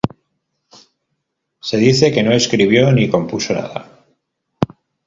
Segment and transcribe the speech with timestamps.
[1.59, 4.03] Se dice que no escribió ni compuso nada.